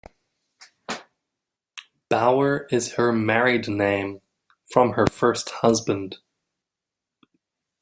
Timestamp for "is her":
2.71-3.11